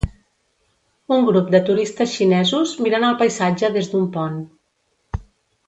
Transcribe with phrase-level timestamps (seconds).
[1.17, 4.41] Un grup de turistes xinesos miren el paisatge des d'un pont.